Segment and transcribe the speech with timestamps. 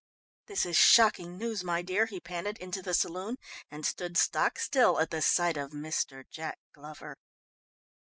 [0.47, 3.37] "This is shocking news, my dear," he panted into the saloon
[3.69, 6.27] and stood stock still at the sight of Mr.
[6.31, 7.19] Jack Glover.